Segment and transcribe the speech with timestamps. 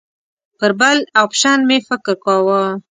[0.59, 2.61] پر بل اپشن مې فکر کاوه.